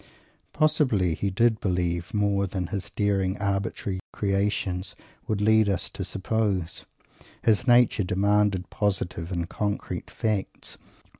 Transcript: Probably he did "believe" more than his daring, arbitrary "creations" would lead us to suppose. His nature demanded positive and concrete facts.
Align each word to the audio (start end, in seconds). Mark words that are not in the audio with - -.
Probably 0.51 1.13
he 1.13 1.29
did 1.29 1.59
"believe" 1.59 2.11
more 2.11 2.47
than 2.47 2.65
his 2.73 2.89
daring, 2.89 3.37
arbitrary 3.37 3.99
"creations" 4.11 4.95
would 5.27 5.41
lead 5.41 5.69
us 5.69 5.91
to 5.91 6.03
suppose. 6.03 6.85
His 7.43 7.67
nature 7.67 8.03
demanded 8.03 8.71
positive 8.71 9.31
and 9.31 9.47
concrete 9.47 10.09
facts. 10.09 10.79